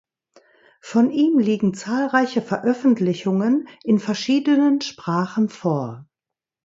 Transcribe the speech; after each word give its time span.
Von 0.81 1.11
ihm 1.11 1.37
liegen 1.37 1.75
zahlreiche 1.75 2.41
Veröffentlichungen 2.41 3.67
in 3.83 3.99
verschiedenen 3.99 4.81
Sprachen 4.81 5.47
vor. 5.47 6.07